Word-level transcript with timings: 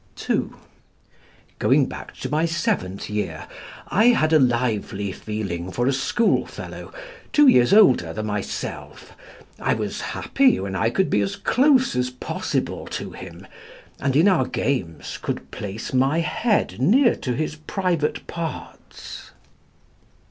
(2) 0.15 0.55
"Going 1.59 1.85
back 1.85 2.15
to 2.15 2.27
my 2.27 2.43
seventh 2.43 3.07
year, 3.07 3.47
I 3.87 4.05
had 4.05 4.33
a 4.33 4.39
lively 4.39 5.11
feeling 5.11 5.69
for 5.71 5.85
a 5.85 5.93
schoolfellow, 5.93 6.91
two 7.31 7.47
years 7.47 7.71
older 7.71 8.11
than 8.11 8.25
myself; 8.25 9.15
I 9.59 9.75
was 9.75 10.01
happy 10.01 10.59
when 10.59 10.75
I 10.75 10.89
could 10.89 11.11
be 11.11 11.21
as 11.21 11.35
close 11.35 11.95
as 11.95 12.09
possible 12.09 12.87
to 12.87 13.11
him, 13.11 13.45
and 13.99 14.15
in 14.15 14.27
our 14.27 14.47
games 14.47 15.19
could 15.21 15.51
place 15.51 15.93
my 15.93 16.17
head 16.21 16.81
near 16.81 17.13
to 17.17 17.35
his 17.35 17.57
private 17.57 18.25
parts." 18.25 19.29